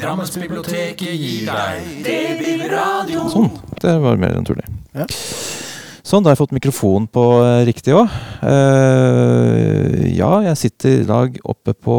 [0.00, 3.26] Drammensbiblioteket gir deg DB-radio.
[3.32, 3.50] Sånn.
[3.80, 4.64] Det var mer naturlig.
[4.96, 5.06] Ja.
[6.10, 8.08] Sånn, da har jeg fått mikrofonen på eh, riktig òg.
[10.16, 11.96] ja, jeg sitter i dag oppe på,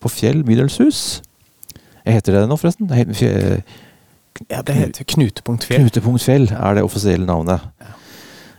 [0.00, 1.00] på Fjell bydelshus.
[2.04, 2.88] Jeg heter det nå, forresten?
[2.90, 3.62] Det Fje-
[4.50, 5.84] Ja, det heter Knutepunkt Fjell.
[5.84, 7.60] Knutepunkt Fjell er det offisielle navnet.
[7.80, 7.92] Eh,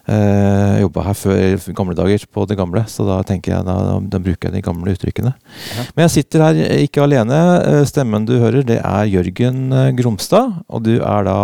[0.07, 4.19] Jeg jobba her før gamle dager, på det gamle, så da tenker jeg da, da
[4.21, 5.31] bruker jeg de gamle uttrykkene.
[5.33, 5.85] Ja.
[5.95, 7.39] Men jeg sitter her eh, ikke alene.
[7.65, 10.59] Eh, Stemmen du hører, det er Jørgen eh, Gromstad.
[10.69, 11.37] Og du er da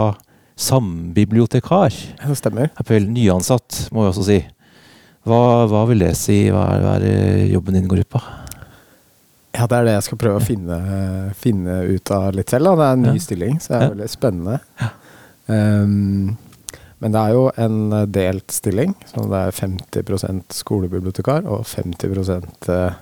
[0.61, 1.89] sambibliotekar.
[2.21, 2.69] Det stemmer.
[2.77, 4.37] Er vel nyansatt, må jeg også si.
[5.25, 6.43] Hva, hva vil det si?
[6.53, 8.21] Hva er, hva er jobben din går ut på?
[9.57, 10.77] Ja, det er det jeg skal prøve å finne,
[11.37, 12.69] finne ut av litt selv.
[12.71, 12.77] Da.
[12.77, 13.25] Det er en ny Ja.
[13.25, 13.89] stilling, så det er Ja.
[13.95, 14.59] veldig spennende.
[15.51, 16.37] Um,
[17.01, 22.11] men det er jo en eh, delt stilling, så det er 50% skolebibliotekar og 50
[22.13, 22.99] eh,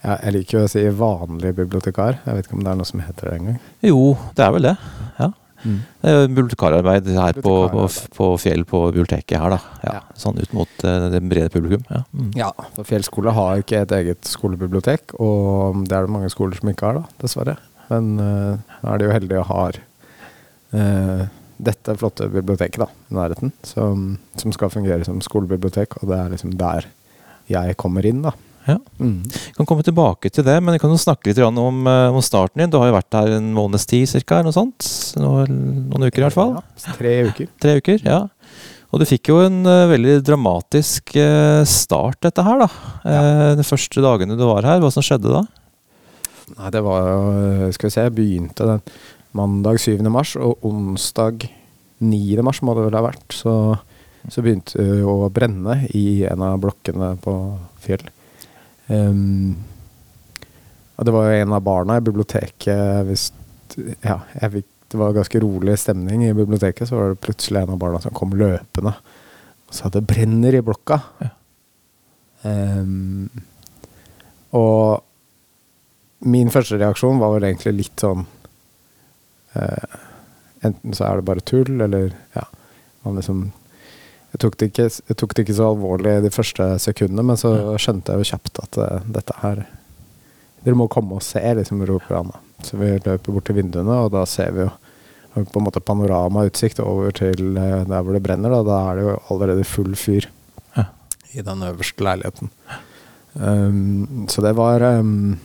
[0.00, 2.18] ja, Jeg liker jo å si vanlig bibliotekar.
[2.24, 3.60] Jeg vet ikke om det er noe som heter det engang.
[3.86, 4.74] Jo, det er vel det.
[5.20, 5.30] Ja.
[5.60, 5.80] Mm.
[6.00, 9.80] Det er bibliotekararbeid her på, på, på Fjell på biblioteket her, da.
[9.84, 10.04] Ja, Ja.
[10.20, 11.84] Sånn ut mot eh, det brede publikum.
[11.92, 12.02] Ja.
[12.12, 12.30] Mm.
[12.38, 16.58] Ja, for Fjell skole har ikke et eget skolebibliotek, og det er det mange skoler
[16.58, 17.56] som ikke har, da, dessverre.
[17.90, 19.78] Men uh, nå er de jo heldige og har
[20.78, 21.22] eh,
[21.66, 26.32] dette flotte biblioteket da, i nærheten, som, som skal fungere som skolebibliotek, og det er
[26.34, 26.88] liksom der
[27.50, 28.34] jeg kommer inn, da.
[28.68, 28.76] Ja.
[29.00, 29.24] Mm.
[29.56, 32.60] Kan komme tilbake til det, men vi kan jo snakke litt om, eh, om starten
[32.60, 32.70] din.
[32.70, 34.12] Du har jo vært her en måneds tid
[34.44, 34.86] noe sånt.
[35.18, 36.58] Noen, noen uker i hvert fall.
[36.58, 37.48] Ja, tre uker.
[37.62, 38.26] Tre uker, ja.
[38.90, 42.68] Og du fikk jo en uh, veldig dramatisk uh, start, dette her, da.
[43.06, 44.82] Eh, de første dagene du var her.
[44.82, 45.44] Hva som skjedde da?
[46.56, 48.82] Nei, det var jo, skal vi se, jeg begynte den
[49.36, 50.02] mandag 7.
[50.10, 51.46] mars, og onsdag
[52.00, 52.40] 9.
[52.46, 53.54] mars må det vel ha vært, så,
[54.28, 57.34] så begynte det å brenne i en av blokkene på
[57.84, 58.06] Fjell.
[58.90, 59.54] Um,
[61.00, 63.30] det var jo en av barna i biblioteket hvis,
[64.04, 64.18] ja,
[64.52, 68.00] fikk, Det var ganske rolig stemning i biblioteket, så var det plutselig en av barna
[68.02, 68.92] som kom løpende
[69.70, 70.96] og sa det brenner i blokka.
[71.22, 71.28] Ja.
[72.42, 73.30] Um,
[74.58, 75.04] og
[76.26, 78.26] min første reaksjon var vel egentlig litt sånn
[79.54, 79.98] eh,
[80.60, 82.42] Enten så er det bare tull, eller ja
[83.02, 83.38] man liksom,
[84.32, 87.52] jeg, tok det ikke, jeg tok det ikke så alvorlig de første sekundene, men så
[87.80, 89.66] skjønte jeg jo kjapt at uh, dette her
[90.60, 92.34] Dere må komme og se, liksom, roper han.
[92.60, 94.72] Så vi løper bort til vinduene, og da ser vi jo
[95.32, 98.52] på en måte panoramautsikt over til uh, der hvor det brenner.
[98.52, 100.28] Da, da er det jo allerede full fyr
[100.76, 100.84] Ja.
[101.32, 102.52] i den øverste leiligheten.
[103.32, 105.38] Um, så det var um,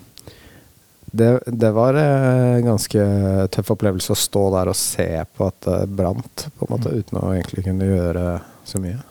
[1.12, 3.08] det, det var eh, en ganske
[3.54, 7.22] tøff opplevelse å stå der og se på at det brant, på en måte, uten
[7.22, 8.26] å egentlig kunne gjøre
[8.66, 9.02] så mye.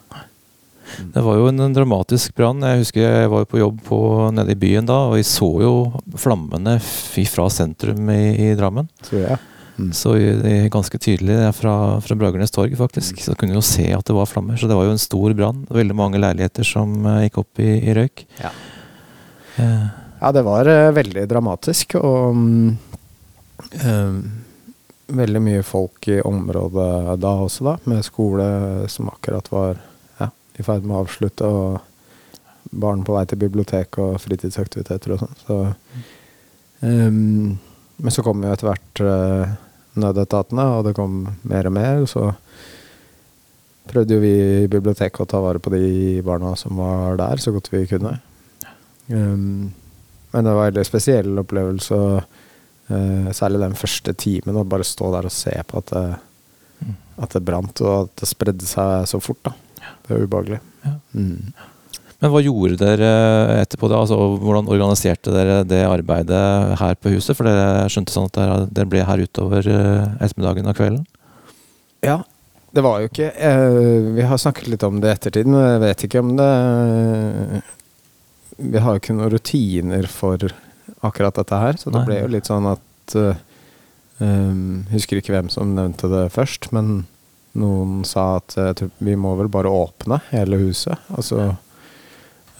[1.14, 2.62] Det var jo en, en dramatisk brann.
[2.62, 3.98] Jeg husker jeg var jo på jobb på,
[4.36, 5.74] nede i byen da, og vi så jo
[6.20, 8.90] flammene fra sentrum i, i Drammen.
[9.06, 9.40] Så ja.
[9.74, 9.90] Mm.
[9.96, 13.18] Så det er ganske tydelig det er fra, fra Bragernes torg, faktisk.
[13.24, 14.58] Så kunne vi jo se at det var flammer.
[14.60, 15.64] Så det var jo en stor brann.
[15.72, 18.26] Veldig mange leiligheter som eh, gikk opp i, i røyk.
[18.38, 18.52] Ja.
[19.62, 19.88] Eh,
[20.24, 24.20] Ja, det var eh, veldig dramatisk, og um,
[25.12, 28.46] veldig mye folk i området da også, da, med skole
[28.88, 29.82] som akkurat var
[30.22, 35.26] ja, i ferd med å avslutte, og barn på vei til bibliotek og fritidsaktiviteter og
[35.26, 35.36] sånn.
[35.42, 35.60] Så,
[36.80, 37.52] um,
[38.00, 39.54] men så kom jo etter hvert uh,
[40.00, 42.30] nødetatene, og det kom mer og mer, så
[43.92, 45.86] prøvde jo vi i biblioteket å ta vare på de
[46.24, 48.16] barna som var der, så godt vi kunne.
[49.12, 49.74] Um,
[50.34, 51.98] men det var en veldig spesiell opplevelse,
[52.90, 56.06] eh, særlig den første timen, å bare stå der og se på at det,
[56.84, 56.96] Mm.
[57.22, 59.38] at det brant, og at det spredde seg så fort.
[59.44, 59.52] da.
[60.04, 60.58] Det var ubehagelig.
[60.84, 60.90] Ja.
[61.14, 61.52] Mm.
[62.20, 63.08] Men hva gjorde dere
[63.62, 63.88] etterpå?
[63.88, 64.00] da?
[64.00, 67.36] Altså, hvordan organiserte dere det arbeidet her på huset?
[67.36, 71.06] For dere skjønte sånn at dere, ble her utover eh, ettermiddagen og kvelden?
[72.02, 72.18] Ja,
[72.74, 75.80] det var jo ikke eh, Vi har snakket litt om det i ettertid, men jeg
[75.84, 77.62] vet ikke om det
[78.56, 80.52] Vi har jo ikke noen rutiner for
[81.04, 82.06] akkurat dette her, så det Nei.
[82.08, 83.42] ble jo litt sånn at eh,
[84.20, 87.04] um, Husker ikke hvem som nevnte det først, men
[87.58, 90.98] noen sa at eh, vi må vel bare åpne hele huset.
[91.14, 91.50] Altså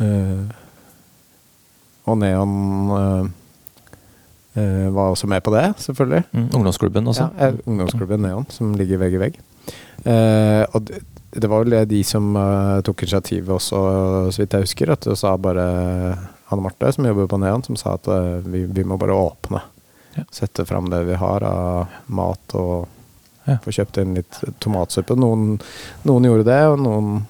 [0.03, 0.45] uh,
[2.05, 3.33] Og Neon
[4.55, 6.29] var også med på det, selvfølgelig.
[6.31, 7.25] Mm, ungdomsklubben også?
[7.41, 9.39] Ja, ungdomsklubben Neon, som ligger vegg i vegg.
[10.07, 11.01] Og det,
[11.35, 13.81] det var vel de som uh, tok initiativet også,
[14.31, 14.93] så vidt jeg husker.
[14.95, 15.65] At det sa bare
[16.53, 19.63] Anne Marte, som jobber på Neon, som sa at uh, vi, vi må bare åpne.
[20.15, 20.25] Ja.
[20.31, 22.91] Sette fram det vi har av mat, og
[23.45, 23.59] Ja.
[23.61, 25.13] få kjøpt inn litt tomatsuppe.
[25.21, 25.59] Noen,
[26.09, 27.27] noen gjorde det, og noen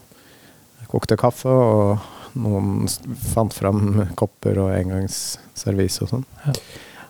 [0.87, 2.85] kokte kaffe, og noen
[3.33, 6.27] fant fram kopper og engangsservis og sånn.
[6.45, 6.55] Ja.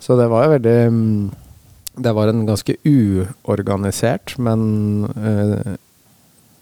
[0.00, 1.26] Så det var jo veldig mm,
[1.96, 5.74] det var en ganske uorganisert, men eh,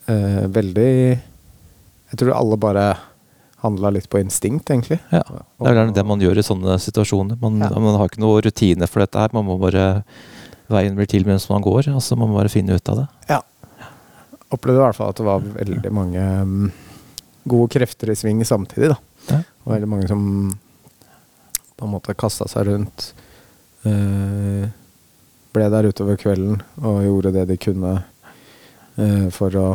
[0.08, 1.20] eh, veldig
[2.12, 2.86] Jeg tror alle bare
[3.62, 4.98] handla litt på instinkt, egentlig.
[5.12, 5.22] Ja,
[5.62, 7.38] Det er det man gjør i sånne situasjoner.
[7.40, 7.68] Man, Ja.
[7.78, 9.30] man har ikke noe rutine for dette her.
[9.32, 10.02] Man må bare
[10.68, 13.06] Veien blir til mens man går, altså man må bare finne ut av det.
[13.28, 13.40] Ja.
[14.50, 16.72] Opplevde i hvert fall at det var veldig mange mm,
[17.48, 18.96] gode krefter i sving samtidig, da.
[19.28, 19.40] Ja.
[19.66, 20.22] Og veldig mange som
[21.76, 23.12] på en måte kasta seg rundt.
[23.84, 24.68] eh,
[25.52, 28.04] ble der utover kvelden og gjorde det de kunne
[28.96, 29.66] eh, for å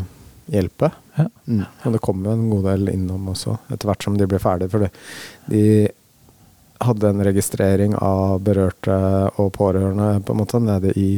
[0.51, 0.91] hjelpe.
[1.17, 1.27] Ja.
[1.47, 1.63] Mm.
[1.83, 4.71] Og det kom jo en god del innom også, etter hvert som de ble ferdige.
[4.73, 4.87] For
[5.51, 5.63] de
[6.83, 8.97] hadde en registrering av berørte
[9.41, 11.11] og pårørende på en måte nede i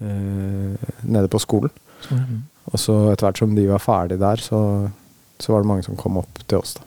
[0.00, 1.72] eh, Nede på skolen.
[2.10, 2.46] Mm.
[2.70, 4.60] Og så etter hvert som de var ferdige der, så,
[5.40, 6.78] så var det mange som kom opp til oss.
[6.78, 6.86] da.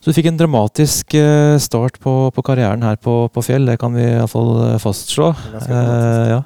[0.00, 3.76] Så du fikk en dramatisk eh, start på, på karrieren her på, på Fjell, det
[3.82, 5.34] kan vi iallfall fastslå.
[5.52, 6.38] Ganske Eh, ja.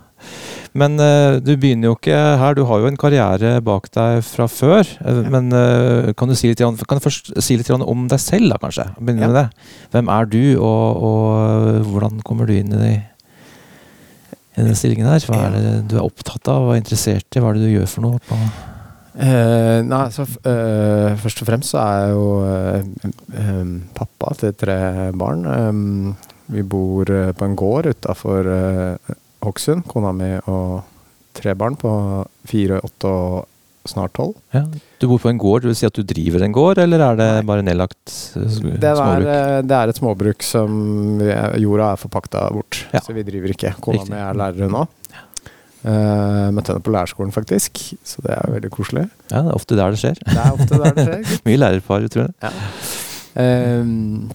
[0.74, 4.48] Men eh, du begynner jo ikke her, du har jo en karriere bak deg fra
[4.50, 4.82] før.
[5.06, 8.50] eh, Men eh, kan du si litt, kan du først si litt om deg selv,
[8.50, 8.88] da kanskje?
[8.98, 9.30] Begynne Ja.
[9.30, 9.48] med det.
[9.94, 12.92] Hvem er du, og, og hvordan kommer du inn i, de,
[14.58, 15.22] i den stillingen her?
[15.30, 17.74] Hva er det du er opptatt av, hva er interessert i, hva er det du
[17.78, 18.22] gjør for noe?
[18.28, 18.40] På
[19.14, 23.60] Eh, nei, så eh, først og fremst så er jeg jo eh,
[23.94, 24.74] pappa til tre
[25.14, 25.44] barn.
[26.50, 28.48] Vi bor på en gård utafor
[29.44, 30.82] Hokksund, kona mi og
[31.34, 31.90] tre barn på
[32.48, 33.44] fire, åtte og
[33.88, 34.34] snart tolv.
[34.54, 34.62] ja.
[35.02, 37.16] Du bor på en gård, det vil si at du driver en gård, eller er
[37.18, 38.78] det bare nedlagt småbruk?
[38.80, 41.28] Det er, eh, det er et småbruk som vi,
[41.60, 43.00] jorda er forpakta bort, Ja.
[43.04, 43.74] så vi driver ikke.
[43.84, 44.14] Kona Riktig.
[44.14, 44.86] mi er lærer nå.
[45.84, 47.76] Uh, møtte henne på lærerskolen, faktisk,
[48.08, 49.02] så det er veldig koselig.
[49.28, 50.16] Ja, det er ofte der det skjer.
[50.24, 51.34] Det er ofte der det skjer.
[51.50, 52.52] Mye lærerpar, tror jeg.
[53.36, 54.30] Ehm,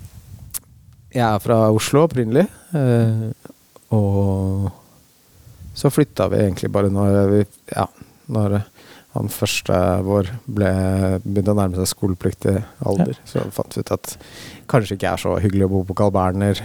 [1.15, 2.45] jeg er fra Oslo opprinnelig.
[2.75, 3.31] uh,
[3.97, 4.69] og
[5.79, 7.41] så flytta vi egentlig bare når vi
[7.75, 7.87] Ja,
[8.29, 8.59] når
[9.15, 9.73] han første
[10.05, 10.69] vår ble,
[11.23, 13.17] begynte å nærme seg skolepliktig alder.
[13.25, 14.11] Så fant vi ut at
[14.69, 16.61] kanskje ikke er så hyggelig å bo på Carl Berner.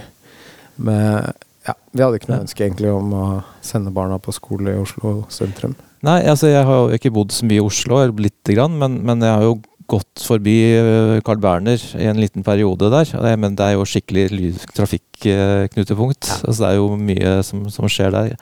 [0.76, 1.30] Men
[1.64, 2.44] ja, vi hadde ikke noe Ja.
[2.44, 3.24] ønske egentlig om å
[3.64, 5.72] sende barna på skole i Oslo sentrum.
[6.04, 9.24] Nei, altså jeg har jo ikke bodd så mye i Oslo, lite grann, men, men
[9.24, 9.54] jeg har jo
[9.90, 13.14] gått forbi eh, Carl Berner i en liten periode der.
[13.40, 16.28] Men det er jo skikkelig trafikknutepunkt.
[16.30, 16.40] Ja.
[16.48, 18.36] Altså det er jo mye som, som skjer der.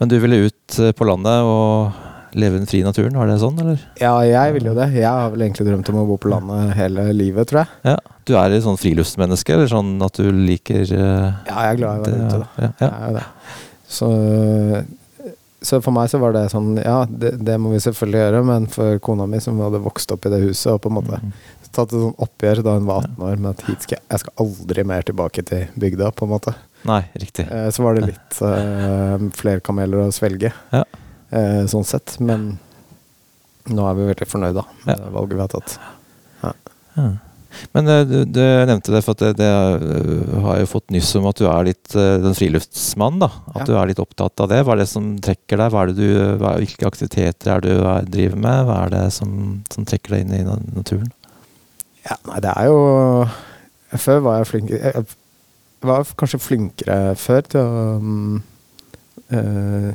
[0.00, 2.04] Men du ville ut eh, på landet og
[2.36, 3.80] leve den frie naturen, var det sånn, eller?
[4.00, 4.90] Ja, jeg ville jo det.
[4.98, 7.94] Jeg har vel egentlig drømt om å bo på landet hele livet, tror jeg.
[7.94, 7.96] Ja.
[8.28, 11.96] Du er et sånn friluftsmenneske, eller sånn at du liker uh, Ja, jeg er glad
[11.96, 12.48] i å være ute, da.
[12.58, 12.88] Ja, ja.
[12.90, 13.24] Jeg er jo det.
[13.96, 14.10] Så,
[15.66, 18.66] så for meg så var det sånn Ja, det, det må vi selvfølgelig gjøre, men
[18.70, 21.32] for kona mi, som hadde vokst opp i det huset, og på en måte Mm.
[21.76, 24.22] tatt et sånn oppgjør da hun var 18 år med at hit skal jeg, jeg
[24.22, 26.54] skal aldri mer tilbake til bygda, på en måte.
[26.88, 27.44] Nei, riktig.
[27.52, 30.84] Eh, så var det litt eh, flere kameler å svelge, Ja.
[31.34, 32.16] eh, sånn sett.
[32.20, 32.58] Men
[33.68, 35.10] nå er vi veldig fornøyd, da, med Ja.
[35.18, 35.78] valget vi har tatt.
[36.46, 36.52] Ja.
[37.76, 41.10] Men eh, du, du nevnte det, for at det, det eh, har jo fått nyss
[41.20, 43.20] om at du er litt eh, den friluftsmannen.
[43.24, 43.66] da, At Ja.
[43.68, 44.62] du er litt opptatt av det.
[44.66, 45.72] Hva er det som trekker deg?
[45.74, 46.08] Hva er det du,
[46.42, 48.64] hva, hvilke aktiviteter er det du er, driver med?
[48.68, 49.36] Hva er det som,
[49.72, 50.44] som trekker deg inn i
[50.76, 51.12] naturen?
[52.06, 52.80] Ja, nei, det er jo
[53.98, 55.06] Før var jeg flink Jeg
[55.86, 57.82] var kanskje flinkere før til å
[59.34, 59.90] eh,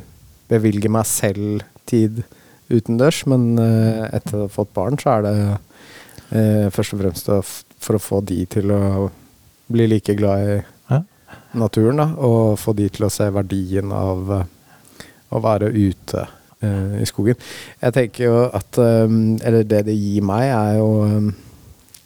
[0.52, 2.22] bevilge meg selv tid
[2.72, 5.34] utendørs, men eh, etter å ha fått barn, så er det
[6.32, 7.32] eh, først og fremst
[7.82, 9.08] for å få de til å
[9.72, 10.60] bli like glad i
[11.58, 16.24] naturen, da, og få de til å se verdien av eh, å være ute
[16.64, 17.38] eh, i skogen.
[17.80, 21.30] Jeg tenker jo at um, Eller det det gir meg, er jo um,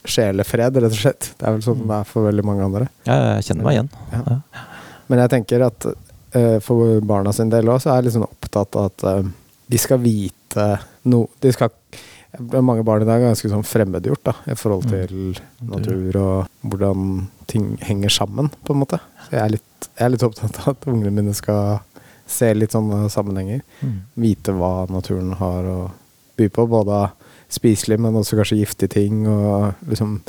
[0.07, 1.31] sjelefred, rett og slett.
[1.35, 2.89] Det er vel sånn det er for veldig mange andre.
[3.07, 3.91] Ja, jeg kjenner meg igjen.
[4.13, 4.37] Ja.
[5.07, 8.79] Men jeg tenker at uh, for barna sin del òg, så er jeg sånn opptatt
[8.79, 9.33] av at uh,
[9.67, 10.67] de skal vite
[11.11, 11.73] noe De skal
[12.61, 14.91] Mange barn i dag er ganske sånn fremmedgjort da, i forhold Mm.
[15.07, 15.39] til
[15.71, 18.99] natur og hvordan ting henger sammen, på en måte.
[19.25, 21.79] Så jeg er litt, jeg er litt opptatt av at ungene mine skal
[22.27, 23.61] se litt sånne sammenhenger.
[23.81, 24.01] Mm.
[24.17, 25.91] Vite hva naturen har å
[26.37, 27.11] by på, både
[27.49, 30.21] spiselig, men også kanskje giftige ting, og liksom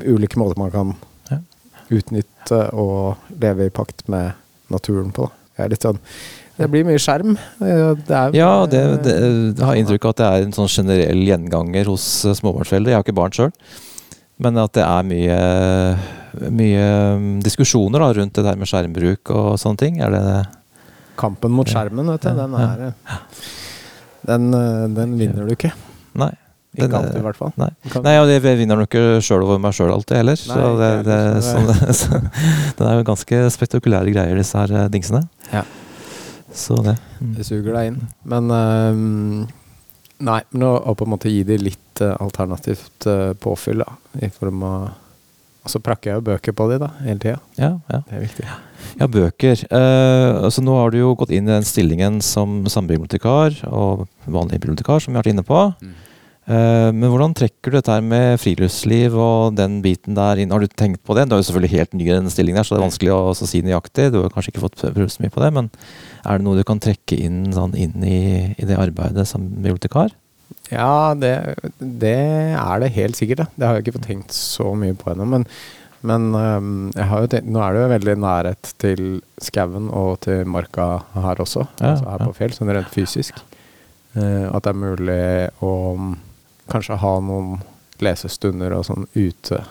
[0.00, 0.94] ulike måter man kan
[1.90, 4.32] utnytte og leve i pakt med
[4.72, 5.28] naturen på.
[5.28, 5.43] Da.
[5.58, 6.00] Er sånn
[6.58, 7.36] Det blir mye skjerm.
[7.62, 9.14] Eh, Det er, Ja, det, det,
[9.58, 12.92] jeg har inntrykk av at det er en sånn generell gjenganger hos eh, småbarnsforeldre.
[12.92, 13.52] Jeg har ikke barn sjøl.
[14.42, 15.38] Men at det er mye,
[16.50, 16.86] mye
[17.18, 20.00] mm, diskusjoner da, rundt det der med skjermbruk og sånne ting.
[20.02, 20.24] Er det
[21.18, 22.80] Kampen mot skjermen, vet du, den er
[24.26, 25.70] Den, eh, den vinner du ikke.
[26.18, 26.32] Nei.
[26.74, 27.52] Ikke Den alltid, i hvert fall.
[27.60, 27.68] Nei,
[28.02, 30.38] Nei og jeg vinner nok ikke sjøl over meg sjøl alltid heller.
[30.40, 32.20] så det, det, det, så sånn, så,
[32.80, 35.22] det er jo ganske spektakulære greier, disse her eh, dingsene.
[35.52, 35.62] Ja.
[36.54, 36.96] Så det.
[37.20, 37.30] Mm.
[37.38, 38.02] Det suger deg inn.
[38.30, 39.46] Men um,
[40.24, 43.96] Nei, men å, å på en måte gi de litt uh, alternativt uh, påfyll, da.
[44.22, 44.84] I form av
[45.64, 47.38] Og så prakker jeg jo bøker på de da, hele tida.
[47.58, 48.02] Ja, ja.
[48.10, 48.46] Det er viktig.
[48.98, 49.62] Ja, bøker.
[49.64, 54.60] Eh, altså nå har du jo gått inn i den stillingen som sambibliotekar og vanlig
[54.60, 55.62] bibliotekar, som vi har vært inne på.
[55.80, 56.12] Eh,
[56.44, 60.50] men hvordan trekker du dette her med friluftsliv og den biten der inn?
[60.52, 61.24] Har du tenkt på det?
[61.30, 63.32] Du er jo selvfølgelig helt ny i den stillingen, her, så det er vanskelig å
[63.38, 64.10] si nøyaktig.
[64.12, 65.70] Du har kanskje ikke fått prøvd så mye på det, men
[66.24, 68.20] er det noe du kan trekke inn, sånn, inn i,
[68.60, 70.12] i det arbeidet som bibliotekar?
[70.72, 71.32] Ja, det,
[71.78, 72.18] det
[72.56, 73.44] er det helt sikkert.
[73.44, 73.48] Da.
[73.56, 75.26] Det har jeg ikke fått tenkt så mye på ennå.
[75.28, 75.48] Men,
[76.04, 79.02] men ehm, tenkt, nå er det jo veldig nærhet til
[79.42, 81.66] skauen og til marka her også.
[81.80, 82.28] Ja, altså her ja.
[82.28, 83.40] på Fjell, sånn rent fysisk.
[84.14, 85.20] Eh, at det er mulig
[85.64, 86.14] å mm,
[86.70, 87.58] kanskje ha noen
[88.02, 89.64] lesestunder og sånn ute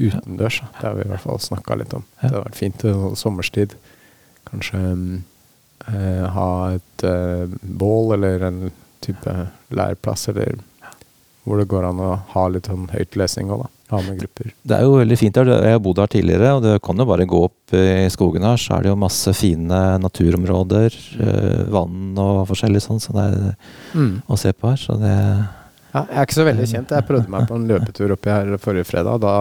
[0.00, 0.62] utendørs.
[0.80, 2.04] Det har vi i hvert fall snakka litt om.
[2.20, 2.84] Det hadde vært fint
[3.18, 3.74] sommerstid.
[4.48, 5.18] Kanskje mm,
[5.92, 8.62] eh, ha et eh, bål eller en
[9.04, 9.34] type
[9.74, 10.58] leirplass, eller
[11.44, 13.76] hvor det går an å ha litt sånn høytlesning òg, da.
[13.90, 14.52] Ha med grupper.
[14.62, 15.48] Det er jo veldig fint her.
[15.50, 18.60] Jeg har bodd her tidligere, og det kan jo bare gå opp i skogen her,
[18.60, 20.98] så er det jo masse fine naturområder.
[21.18, 24.78] eh, vann og forskjellig sånn, så det er å se på her.
[24.78, 25.16] Så det
[25.90, 26.92] Ja, jeg er ikke så veldig kjent.
[26.94, 29.20] Jeg prøvde meg på en løpetur oppi her forrige fredag.
[29.24, 29.34] Da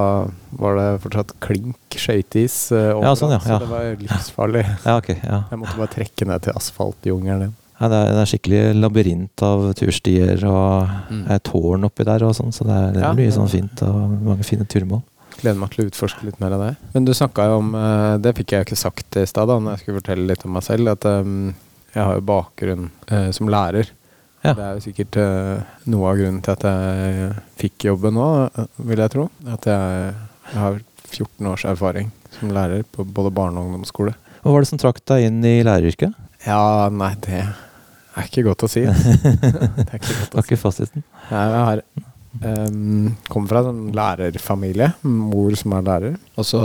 [0.59, 3.45] var det fortsatt klink skøyteis overalt, Ja, sånn, ja, ja.
[3.45, 4.63] så det var livsfarlig.
[4.87, 5.09] Ja, ok.
[5.19, 5.39] Ja.
[5.51, 7.55] Jeg måtte bare trekke ned til asfaltjungelen igjen.
[7.79, 11.21] Ja, det, er, er skikkelig labyrint av turstier og Mm.
[11.31, 14.17] er tårn oppi der og sånn, så det er, det er mye sånn fint og
[14.25, 14.99] mange fine turmål.
[15.39, 16.73] Gleder meg til å utforske litt mer av det.
[16.93, 19.77] Men du snakka jo om eh, Det fikk jeg ikke sagt i stad, da når
[19.77, 20.91] jeg skulle fortelle litt om meg selv.
[20.91, 21.53] At um,
[21.95, 23.87] jeg har jo bakgrunn uh, som lærer.
[24.43, 24.53] Ja.
[24.55, 28.27] Det er jo sikkert eh, noe av grunnen til at jeg fikk jobben nå,
[28.87, 29.27] vil jeg tro.
[29.51, 30.13] At jeg,
[30.53, 30.79] jeg har
[31.09, 34.13] 14 års erfaring som lærer på både barne- og ungdomsskole.
[34.43, 36.15] Hva var det som trakk deg inn i læreryrket?
[36.45, 38.85] Ja, nei, det er ikke godt å si.
[38.87, 40.45] det er ikke godt å si.
[40.45, 41.03] ikke fasiten?
[41.31, 41.83] Nei, jeg har
[42.69, 44.93] um, kommer fra en sånn lærerfamilie.
[45.03, 46.17] Mor som er lærer.
[46.39, 46.63] Og så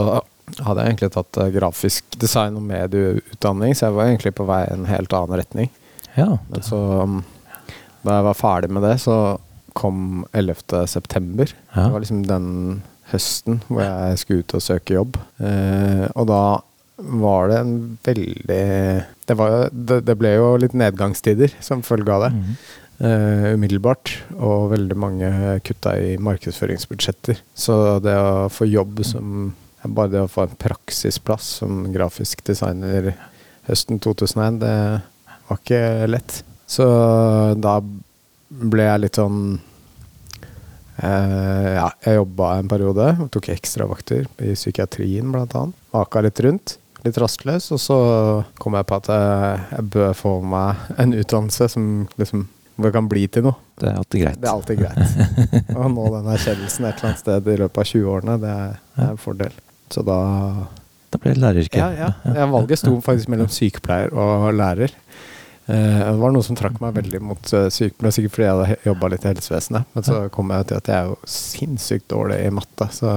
[0.60, 4.60] hadde jeg egentlig tatt eh, grafisk design og medieutdanning, så jeg var egentlig på vei
[4.66, 5.70] i en helt annen retning.
[6.14, 6.34] Ja.
[6.50, 7.22] Men så, um,
[8.04, 9.16] da jeg var ferdig med det, så
[9.74, 10.84] kom 11.
[10.90, 11.50] september.
[11.74, 11.86] Ja.
[11.86, 12.48] Det var liksom den
[13.10, 15.18] høsten hvor jeg skulle ut og søke jobb.
[15.42, 16.44] Eh, og da
[16.94, 17.74] var det en
[18.06, 18.64] veldig
[19.26, 22.30] det, var, det, det ble jo litt nedgangstider som følge av det.
[22.36, 22.54] Mm.
[23.08, 24.14] eh, umiddelbart.
[24.38, 25.32] Og veldig mange
[25.66, 27.42] kutta i markedsføringsbudsjetter.
[27.54, 29.52] Så det å få jobb som
[29.84, 33.10] Bare det å få en praksisplass som grafisk designer
[33.66, 34.76] høsten 2001, det
[35.50, 36.38] var ikke lett.
[36.66, 36.86] Så
[37.60, 37.78] da
[38.48, 39.58] ble jeg litt sånn
[41.02, 45.84] eh, Ja, jeg jobba en periode tok ekstravakter i psykiatrien, blant annet.
[45.94, 46.78] Aka litt rundt.
[47.04, 47.98] Litt rastløs, og så
[48.62, 51.88] kom jeg på at jeg, jeg bør få meg en utdannelse som
[52.20, 53.54] liksom hvor det kan bli til noe.
[53.78, 54.38] Det er alltid greit.
[54.42, 55.76] Det er alltid greit.
[55.78, 59.04] Å nå den erkjennelsen et eller annet sted i løpet av 20-årene, det er, det
[59.04, 59.60] er en fordel.
[59.94, 60.18] Så da
[61.14, 61.78] Da ble det læreryrket.
[61.78, 62.34] Ja, ja.
[62.40, 64.94] ja valget sto faktisk mellom sykepleier og lærer.
[65.66, 68.88] Eh, det var noe som trakk meg veldig mot uh, sykepleier, sikkert fordi jeg hadde
[68.90, 69.86] jobba litt i helsevesenet.
[69.96, 73.14] Men så kom jeg til at jeg er jo sinnssykt dårlig i matte, så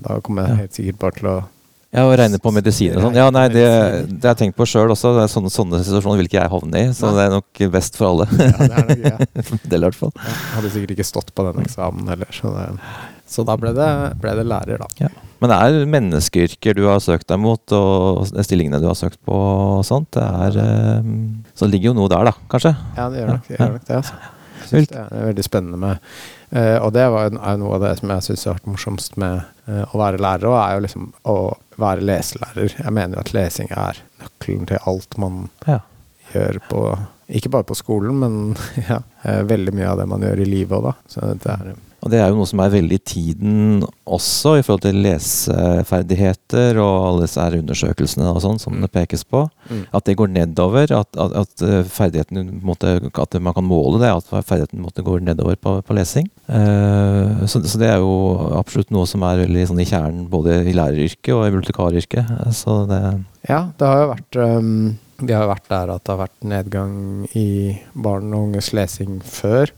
[0.00, 1.38] da kommer jeg helt sikkert bare til å
[1.90, 3.16] Ja, og regne på medisin og sånn.
[3.18, 3.64] Ja, nei, det,
[4.12, 5.14] det har jeg tenkt på sjøl også.
[5.16, 8.12] Det sånne, sånne situasjoner vil ikke jeg havne i, så det er nok best for
[8.12, 8.28] alle.
[8.36, 9.16] Ja, det er nok, ja.
[9.64, 10.12] det, i hvert fall.
[10.20, 12.68] Jeg hadde sikkert ikke stått på den eksamen heller, så, det,
[13.30, 13.88] så da ble det,
[14.20, 15.10] ble det lærer, da.
[15.40, 19.32] Men det er menneskeyrker du har søkt deg mot, og stillingene du har søkt på
[19.78, 20.10] og sånt.
[20.18, 21.06] Det er eh,
[21.54, 22.74] Så det ligger jo noe der, da, kanskje?
[22.98, 23.56] Ja, det gjør nok det.
[23.60, 24.18] Gjør nok det altså.
[24.60, 26.10] Jeg synes det er veldig spennende med
[26.52, 29.38] eh, Og det var, er noe av det som jeg syns har vært morsomst med
[29.70, 31.36] eh, å være lærer, og er jo liksom å
[31.80, 32.74] være leselærer.
[32.82, 35.78] Jeg mener jo at lesing er nøkkelen til alt man Ja.
[36.34, 36.82] gjør på
[37.40, 38.56] Ikke bare på skolen, men
[38.90, 40.94] ja, veldig mye av det man gjør i livet òg, da.
[41.08, 44.62] Så det er Og det er jo noe som er veldig i tiden også, i
[44.64, 48.80] forhold til leseferdigheter og alle disse undersøkelsene og sånn som Mm.
[48.86, 49.42] det pekes på.
[49.68, 49.82] Mm.
[49.92, 50.92] At det går nedover.
[50.96, 54.08] At, at, at eh, ferdigheten måtte, At man kan måle det.
[54.08, 56.30] At ferdigheten måtte går nedover på, på lesing.
[56.48, 60.62] Uh, så, så det er jo absolutt noe som er veldig sånn i kjernen både
[60.66, 62.32] i læreryrket og i bibliotekaryrket.
[62.56, 63.02] Så det
[63.48, 66.94] Ja, det har jo vært um, Vi har vært der at det har vært nedgang
[67.36, 69.70] i barn og unges lesing før.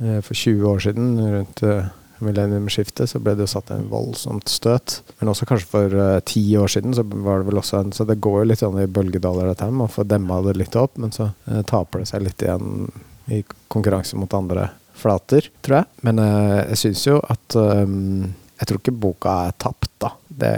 [0.00, 1.86] Eh, For 20 år siden, rundt uh,
[2.24, 5.00] millenniumsskiftet, så ble det jo satt en voldsomt støt.
[5.20, 8.06] Men også kanskje for eh, ti år siden, så var det vel også en Så
[8.08, 9.74] det går jo litt sånn i bølgedaler, dette her.
[9.74, 12.88] Man får demma det litt opp, men så eh, taper det seg litt igjen
[13.34, 15.90] i konkurranse mot andre flater, tror jeg.
[16.06, 20.12] Men eh, jeg syns jo at Jeg tror ikke boka er tapt, da.
[20.28, 20.52] Det,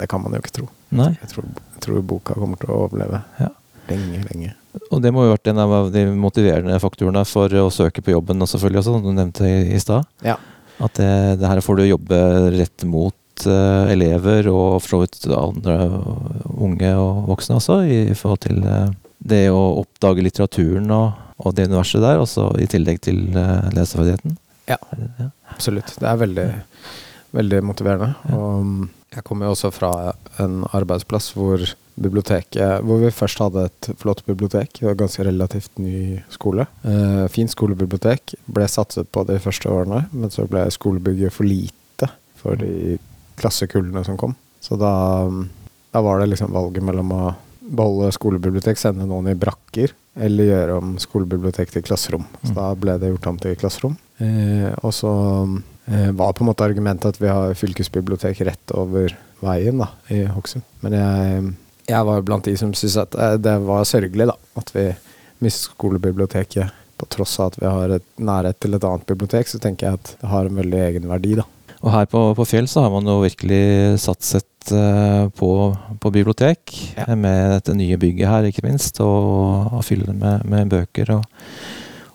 [0.00, 0.68] det kan man jo ikke tro.
[0.94, 3.48] Jeg tror, jeg tror boka kommer til å overleve Ja.
[3.90, 4.52] lenge, lenge.
[4.94, 8.14] Og det må jo ha vært en av de motiverende faktorene for å søke på
[8.14, 10.06] jobben, og selvfølgelig også, som du nevnte i, i stad.
[10.24, 10.38] Ja.
[10.82, 11.10] At det,
[11.40, 12.20] det her får du jobbe
[12.54, 15.76] rett mot uh, elever, og for så vidt andre
[16.54, 18.88] unge og voksne også, i forhold til uh,
[19.24, 24.38] det å oppdage litteraturen og, og det universet der, også i tillegg til uh, leseferdigheten.
[24.70, 24.80] Ja.
[25.20, 25.30] Ja.
[25.52, 25.94] Absolutt.
[26.00, 26.50] Det er veldig,
[27.36, 28.12] veldig motiverende.
[28.28, 28.36] Ja.
[28.38, 28.76] Og um,
[29.14, 29.90] jeg kommer jo også fra
[30.42, 31.62] en arbeidsplass hvor
[32.00, 34.72] biblioteket Hvor vi først hadde et flott bibliotek.
[34.80, 36.66] Det var ganske relativt ny skole.
[36.84, 38.34] Eh, fint skolebibliotek.
[38.46, 42.08] Ble satset på de første årene, men så ble skolebygget for lite
[42.40, 42.98] for de
[43.40, 44.34] klassekullene som kom.
[44.60, 44.90] Så da,
[45.94, 47.22] da var det liksom valget mellom å
[47.64, 52.26] beholde skolebibliotek, sende noen i brakker, eller gjøre om skolebibliotek til klasserom.
[52.42, 52.54] Så Mm.
[52.58, 53.96] da ble det gjort om til klasserom.
[54.20, 55.10] Eh, og så
[55.88, 60.24] eh, var på en måte argumentet at vi har fylkesbibliotek rett over veien da, i
[60.26, 60.62] Hokksund.
[60.82, 61.54] Men jeg,
[61.88, 64.86] jeg var blant de som syntes at eh, det var sørgelig da, at vi
[65.44, 66.72] mistet skolebiblioteket.
[66.96, 69.98] På tross av at vi har et nærhet til et annet bibliotek, så tenker jeg
[69.98, 71.34] at det har en veldig egen verdi.
[71.40, 71.44] da.
[71.84, 75.48] Og her på, på Fjell så har man jo virkelig satset eh, på,
[76.00, 77.08] på bibliotek, Ja.
[77.18, 81.26] med dette nye bygget her, ikke minst, og, og fylle det med, med bøker og,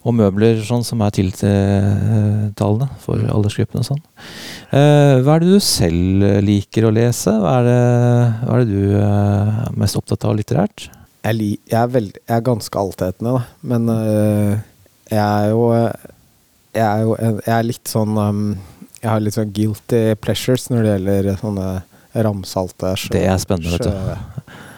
[0.10, 3.30] og møbler sånn som er tiltalende for Mm.
[3.36, 4.02] aldersgruppen og sånn.
[4.72, 7.32] Eh, hva er det du selv liker å lese?
[7.32, 7.82] Hva er det,
[8.46, 10.90] hva er det du eh, er mest opptatt av litterært?
[11.24, 13.44] Jeg, li, jeg, er, veld, jeg er ganske altetende, da.
[13.64, 14.58] Men øh,
[15.10, 15.64] jeg er jo
[16.70, 18.44] Jeg er jo jeg er litt sånn um,
[19.02, 21.68] Jeg har litt sånn guilty pleasures når det gjelder sånne
[22.14, 23.92] ramsalte sjø- Det er spennende, vet du.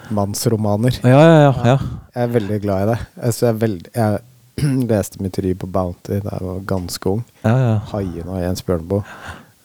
[0.09, 0.97] sjømannsromaner.
[1.03, 1.51] Ja, ja, ja.
[1.65, 1.77] ja.
[2.15, 2.97] Jeg er veldig glad i det.
[3.21, 4.19] Jeg, jeg, er veldig, jeg
[4.91, 7.24] leste mytteri på Bounty da jeg var ganske ung.
[7.44, 7.77] ja, ja.
[7.91, 9.03] 'Haien' av Jens Bjørneboe.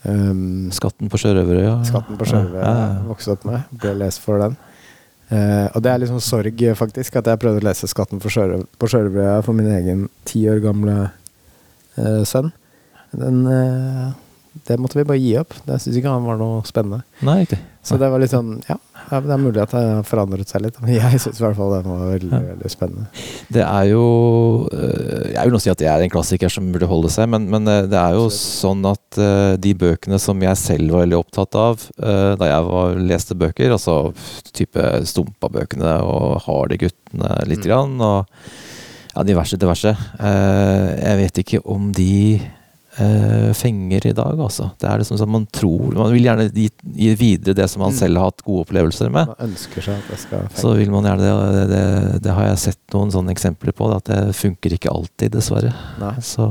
[0.06, 1.74] Um, Skatten på sjørøverøya.
[1.88, 3.04] 'Skatten på sjølve' Ja, ja, ja.
[3.08, 3.62] vokste opp med.
[3.72, 4.56] Ble lest for den.
[5.26, 9.42] Uh, og det er liksom sorg, faktisk, at jeg prøvde å lese 'Skatten på sjørøverøya'
[9.42, 11.10] for min egen ti år gamle
[11.98, 12.52] uh, sønn.
[13.16, 14.12] Den, uh,
[14.68, 15.54] det måtte vi bare gi opp.
[15.66, 17.02] Det syns ikke han var noe spennende.
[17.26, 17.58] Nei, ikke.
[17.86, 18.78] Så det var litt sånn Ja,
[19.10, 21.56] ja, det er mulig at det har forandret seg litt, men jeg syns i hvert
[21.58, 23.06] fall den var veldig, veldig spennende.
[23.52, 24.02] Det er jo
[24.72, 27.46] øh, Jeg vil nå si at det er en klassiker som burde holde seg, men,
[27.52, 31.20] men øh, det er jo sånn at øh, de bøkene som jeg selv var veldig
[31.20, 33.96] opptatt av da jeg var, leste bøker, altså
[34.56, 37.68] type Stumpa-bøkene og Hardy-guttene lite Mm.
[37.70, 38.26] grann, og
[39.16, 42.40] ja, diverse, diverse Jeg vet ikke om de
[43.54, 44.70] fenger i dag, altså.
[44.80, 47.92] Det er liksom sånn man tror Man vil gjerne gi, gi videre det som man
[47.92, 47.98] Mm.
[47.98, 49.26] selv har hatt gode opplevelser med.
[49.28, 51.20] Man ønsker seg at det skal Så vil man gjerne
[51.52, 53.90] det, det, det har jeg sett noen sånne eksempler på.
[53.94, 55.74] At det funker ikke alltid, dessverre.
[56.00, 56.14] Nei.
[56.20, 56.46] Så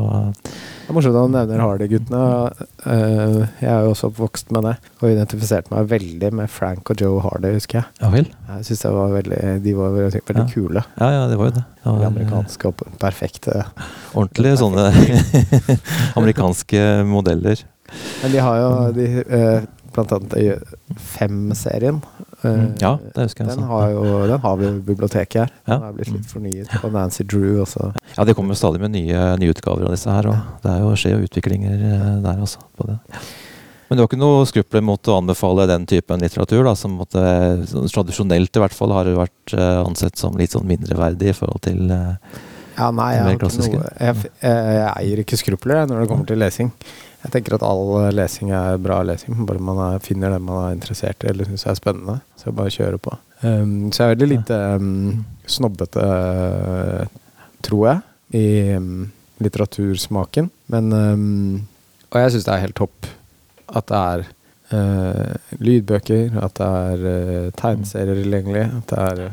[0.85, 2.17] Det er morsomt at du nevner Hardy-guttene.
[2.85, 7.01] Eh, jeg er jo også oppvokst med det, og identifiserte meg veldig med Frank og
[7.01, 7.87] Joe Hardy, husker jeg.
[8.03, 8.27] ja vel.
[8.51, 10.51] Jeg synes det var veldig, De var veldig, veldig Ja.
[10.53, 10.83] kule.
[11.01, 11.63] Ja, ja, det var jo det.
[11.65, 13.65] det De var, amerikanske og perfekte.
[14.13, 14.85] Ordentlige sånne
[16.21, 17.65] amerikanske modeller.
[18.21, 20.61] Men de har jo de, eh, blant annet
[20.99, 22.01] Fem-serien.
[22.45, 23.67] Eh, Mm, ja, det husker jeg Den også.
[23.71, 25.49] har, jo, den har vi i biblioteket her.
[25.65, 25.79] Den Ja.
[25.85, 26.83] har blitt litt fornyet.
[26.83, 27.93] Og Nancy Drew også.
[28.17, 30.93] Ja, det kommer stadig med nye, nye utgaver av disse her, og det er jo,
[30.95, 32.59] skjer jo utviklinger eh, der også.
[32.77, 32.99] på det.
[33.89, 37.21] Men du har ikke noe skrupler mot å anbefale den typen litteratur, da, som måtte,
[37.69, 41.61] sånn tradisjonelt i hvert fall har vært eh, ansett som litt sånn mindreverdig i forhold
[41.67, 42.15] til eh,
[42.77, 46.71] Ja, nei, jeg, jeg, jeg, jeg eier ikke skrupler når det kommer til lesing.
[47.25, 50.75] Jeg tenker at all lesing er bra lesing, bare man er, finner det man er
[50.75, 52.19] interessert i eller syns er spennende.
[52.37, 53.15] Så jeg bare kjører på.
[53.41, 58.03] Um, så jeg er veldig lite um, snobbete, uh, tror jeg,
[58.37, 58.45] i
[58.77, 59.07] um,
[59.41, 60.51] litteratursmaken.
[60.73, 63.09] Men Og jeg syns det er helt topp
[63.73, 64.27] at det er
[64.75, 69.27] uh, lydbøker, at det er uh, tegneserier tilgjengelig, at det er.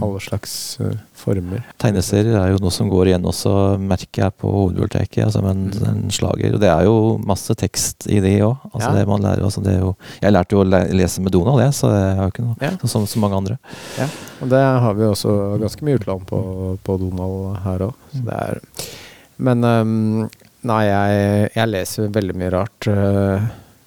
[0.00, 1.60] Alle slags uh, former.
[1.82, 5.24] Tegneserier er jo noe som går igjen også, merker jeg, på hovedbiblioteket.
[5.26, 5.84] Altså en, Mm.
[5.90, 6.54] en slager.
[6.54, 8.56] Og det er jo masse tekst i de òg.
[8.72, 8.94] Altså Ja.
[8.98, 11.60] det man lærer, altså det er jo, jeg lærte jo å le lese med Donald,
[11.60, 12.70] jeg, så det har jo ikke noe Ja.
[12.80, 13.58] sånn som så mange andre.
[13.98, 14.08] Ja,
[14.40, 17.94] og det har vi også ganske mye utlån på, på Donald her òg.
[18.14, 18.24] Mm.
[18.24, 18.88] Det
[19.38, 20.28] Men um,
[20.62, 22.86] nei, jeg, jeg leser veldig mye rart.
[22.86, 23.40] Uh,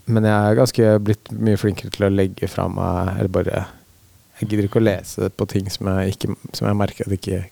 [0.08, 3.64] men jeg er ganske blitt mye flinkere til å legge fra meg Eller bare
[4.40, 7.46] Jeg gidder ikke å lese på ting som jeg, ikke, som jeg merker at ikke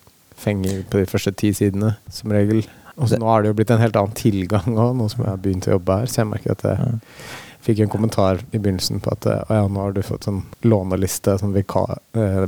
[0.44, 2.64] fenger på de første ti sidene, som regel.
[3.00, 5.42] Og nå har det jo blitt en helt annen tilgang òg, nå som jeg har
[5.42, 6.12] begynt å jobbe her.
[6.12, 6.98] Så jeg merker at jeg
[7.64, 11.38] fikk en kommentar i begynnelsen på at å ja, nå har du fått sånn låneliste,
[11.40, 12.44] sånn vikar, eh,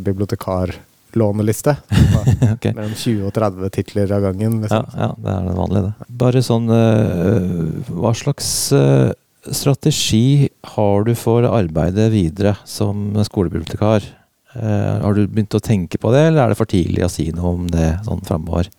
[1.16, 1.78] låneliste.
[2.56, 2.74] okay.
[2.76, 4.60] Mellom 20 og 30 titler av gangen.
[4.60, 4.90] Ja, Liksom.
[5.00, 6.10] ja, det er det vanlige, det.
[6.26, 9.14] Bare sånn øh, Hva slags øh,
[9.48, 14.12] strategi har du for arbeidet videre som skolebibliotekar?
[14.56, 17.28] Eh, har du begynt å tenke på det, eller er det for tidlig å si
[17.36, 18.70] noe om det sånn framover?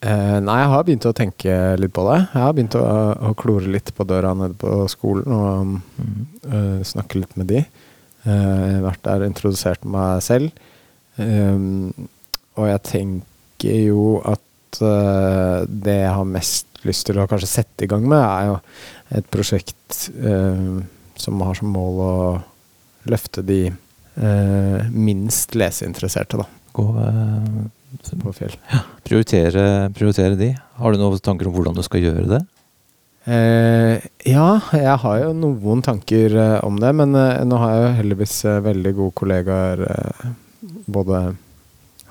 [0.00, 2.18] Uh, nei, jeg har begynt å tenke litt på det.
[2.32, 2.84] Jeg har begynt å,
[3.28, 6.22] å klore litt på døra nede på skolen og Mm.
[6.48, 7.60] uh, snakke litt med de.
[8.24, 10.56] Uh, vært der introdusert meg selv.
[11.20, 11.92] Um,
[12.56, 17.88] og jeg tenker jo at det jeg har mest lyst til å kanskje sette i
[17.90, 18.52] gang med, er jo
[19.18, 19.96] et prosjekt
[21.18, 22.12] som har som mål å
[23.10, 23.58] løfte de
[24.90, 26.46] minst leseinteresserte da,
[26.76, 28.56] Gå, eh, på fjell.
[29.06, 30.50] prioritere, prioritere de.
[30.80, 32.40] Har du noen tanker om hvordan du skal gjøre det?
[33.30, 37.82] Eh, ja, jeg har jo noen tanker eh, om det, men eh, nå har jeg
[37.84, 40.28] jo heldigvis eh, veldig gode kollegaer eh,
[40.88, 41.20] både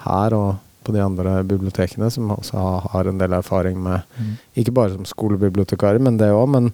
[0.05, 4.05] her og på de andre bibliotekene, som også har, har en del erfaring med
[4.57, 6.69] Ikke bare som skolebibliotekarer, men det òg, men,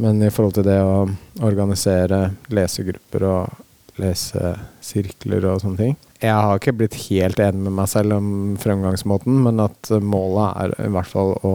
[0.00, 1.04] men i forhold til det å
[1.44, 3.58] organisere lesegrupper og
[4.02, 5.96] lesesirkler og sånne ting.
[6.18, 10.88] Jeg har ikke blitt helt enig med meg selv om fremgangsmåten, men at målet er
[10.88, 11.52] i hvert fall å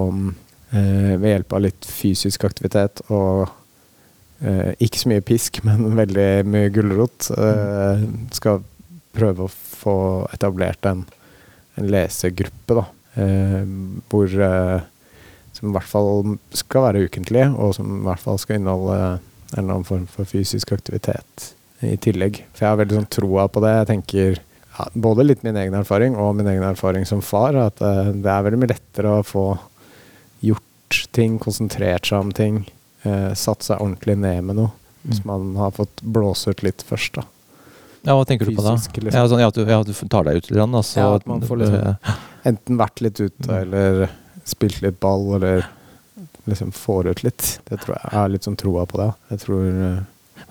[0.74, 3.50] eh, ved hjelp av litt fysisk aktivitet og
[4.40, 8.64] eh, ikke så mye pisk, men veldig mye gulrot, eh, skal
[9.14, 9.98] prøve å få
[10.34, 11.04] etablert en,
[11.78, 12.88] en lesegruppe, da.
[13.20, 13.62] Eh,
[14.10, 14.80] hvor eh,
[15.54, 19.20] Som i hvert fall skal være ukentlig, og som i hvert fall skal inneholde en
[19.60, 21.52] eller annen form for fysisk aktivitet
[21.84, 22.42] i tillegg.
[22.54, 23.74] For jeg har veldig sånn troa på det.
[23.82, 24.40] Jeg tenker
[24.78, 28.30] ja, både litt min egen erfaring og min egen erfaring som far, at eh, det
[28.32, 29.46] er veldig mye lettere å få
[30.42, 32.64] gjort ting, konsentrert seg om ting,
[33.04, 34.72] eh, satt seg ordentlig ned med noe.
[35.08, 35.26] Hvis Mm.
[35.28, 37.24] man har fått blåse ut litt først, da.
[38.06, 38.74] Ja, hva tenker du på da?
[38.76, 39.12] Liksom.
[39.14, 40.98] Ja, sånn, ja, at du, ja, at du tar deg ut litt, grann, da, så
[40.98, 41.96] Ja, at man får eh,
[42.46, 43.62] Enten vært litt ute, Mm.
[43.62, 44.10] eller
[44.46, 45.66] spilt litt ball, eller
[46.48, 47.60] liksom får ut litt.
[47.70, 48.04] Det tror jeg.
[48.12, 49.14] Jeg har litt sånn troa på det.
[49.32, 50.00] Jeg tror eh,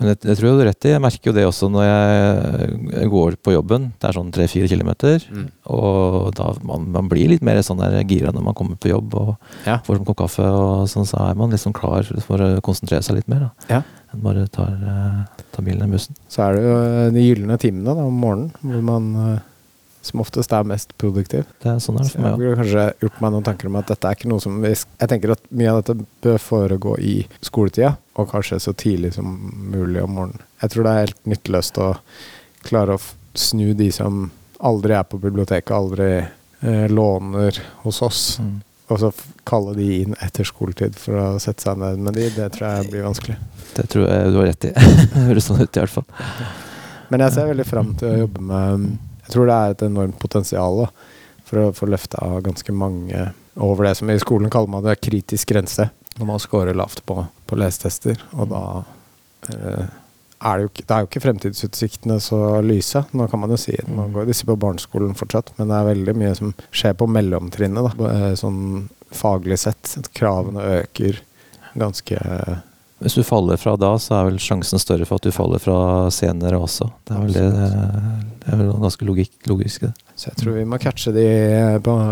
[0.03, 0.91] Men det, det tror jeg du har rett i.
[0.91, 3.85] Jeg merker jo det også når jeg går på jobben.
[4.01, 5.23] Det er sånn tre-fire kilometer.
[5.31, 5.45] Mm.
[5.71, 9.15] Og da man, man blir litt mer sånn der gira når man kommer på jobb
[9.21, 9.31] og
[9.63, 9.77] Ja.
[9.87, 13.21] får en kopp kaffe, og sånn, så er man liksom klar for å konsentrere seg
[13.21, 13.47] litt mer.
[13.47, 13.77] Da.
[13.77, 13.81] Ja.
[14.13, 16.19] Enn bare tar, eh, tar bilen og bussen.
[16.27, 19.39] Så er det jo eh, de gylne timene da, om morgenen, hvor man eh,
[20.03, 21.45] som oftest er mest produktiv.
[21.63, 22.49] Det er sånn er det Så for jeg meg òg.
[22.49, 25.09] har kanskje gjort meg noen tanker om at dette er ikke noe som vi Jeg
[25.13, 29.31] tenker at mye av dette bør foregå i skoletida, og kanskje så tidlig som
[29.71, 30.43] mulig om morgenen.
[30.61, 31.89] Jeg tror det er helt nytteløst å
[32.67, 33.01] klare å
[33.33, 36.11] snu de som aldri er på biblioteket, aldri
[36.61, 38.61] eh, låner hos oss, Mm.
[38.89, 39.09] og så
[39.45, 42.29] kalle de inn etter skoletid for å sette seg ned med de.
[42.29, 43.37] Det tror jeg blir vanskelig.
[43.75, 44.71] Det tror jeg du har rett i.
[45.15, 46.05] det høres sånn ut i hvert fall.
[47.09, 48.85] Men jeg ser veldig fram til å jobbe med
[49.23, 50.89] Jeg tror det er et enormt potensial da,
[51.47, 55.53] for å få løfta ganske mange over det som i skolen kaller man det kritisk
[55.53, 55.89] grense.
[56.17, 57.17] Når man scorer lavt på,
[57.49, 58.19] på lesetester.
[58.37, 58.63] Og da
[59.49, 59.85] eh,
[60.43, 63.03] er det jo det er jo ikke fremtidsutsiktene så lyse.
[63.15, 65.89] Nå kan man jo si at man går disse på barneskolen fortsatt, men det er
[65.91, 67.89] veldig mye som skjer på mellomtrinnet.
[67.97, 69.95] da, eh, Sånn faglig sett.
[69.97, 71.21] At kravene øker
[71.77, 72.19] ganske
[73.03, 75.77] Hvis du faller fra da, så er vel sjansen større for at du faller fra
[76.13, 76.87] senere også.
[77.03, 77.47] Det er vel det,
[78.43, 79.83] det er vel ganske logikk, logisk.
[79.83, 79.91] Det.
[80.15, 81.25] Så jeg tror vi må catche de,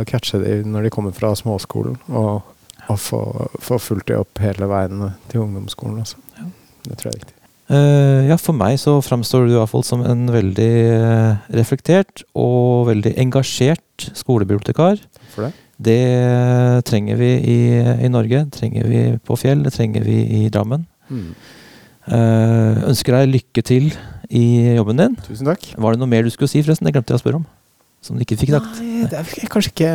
[0.09, 2.41] catche de når de kommer fra småskolen, og,
[2.91, 3.21] og få,
[3.63, 6.03] få fulgt de opp hele veien til ungdomsskolen.
[6.03, 6.19] Altså.
[6.83, 7.37] Det tror jeg er viktig.
[7.71, 12.25] Uh, ja, for meg så framstår du i hvert fall som en veldig eh, reflektert
[12.35, 14.99] og veldig engasjert skolebibliotekar.
[15.31, 15.53] For det.
[15.81, 17.57] Det trenger vi i,
[18.05, 18.43] i Norge.
[18.45, 20.85] Det trenger vi på Fjell, det trenger vi i Drammen.
[22.11, 23.89] Eh, ønsker deg lykke til
[24.31, 24.43] i
[24.77, 25.15] jobben din.
[25.27, 25.71] Tusen takk.
[25.77, 26.87] Var det noe mer du skulle si, forresten?
[26.87, 27.49] Det glemte jeg å spørre om.
[28.01, 28.79] Som du ikke fikk sagt.
[28.81, 29.89] Nei, det er kanskje ikke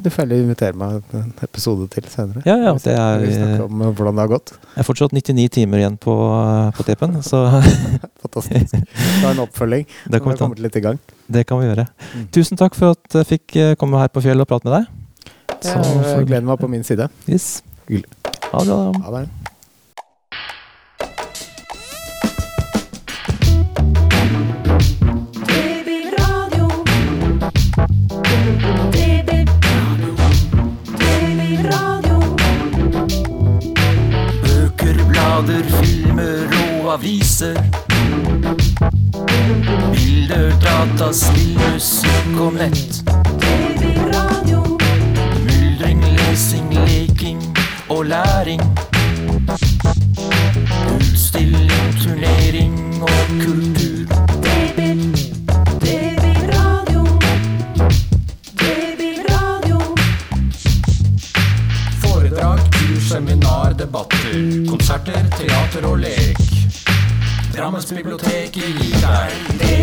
[0.00, 2.40] Du får heller invitere meg en episode til senere.
[2.48, 4.52] Ja, ja, det er- vi snakker om eh, hvordan det har gått.
[4.70, 6.14] Jeg er fortsatt 99 timer igjen på,
[6.78, 7.42] på tepen, så
[8.24, 8.72] Fantastisk.
[9.20, 9.84] Ta en oppfølging.
[9.84, 10.98] det, har kommer vi kommet litt i gang.
[11.28, 11.84] det kan vi gjøre.
[12.16, 12.26] Mm.
[12.32, 14.88] Tusen takk for at jeg fikk eh, komme her på fjellet og prate med deg.
[15.62, 17.08] Så får- gleder meg på min side.
[17.28, 17.62] Yes.
[17.88, 18.08] Hyggelig.
[18.52, 18.66] Ha det.
[18.68, 18.92] da.
[19.06, 19.28] Ha det.
[35.82, 36.46] Filmer
[36.84, 37.54] og aviser.
[39.92, 43.21] Bilder, data, spill, musikk og nett.
[52.52, 53.08] Mestring og
[53.40, 54.06] kultur.
[55.70, 57.04] DB-radio.
[63.08, 66.36] Seminar, debatter, konserter, teater og lek.
[67.56, 69.81] Drammens bibliotek gir deg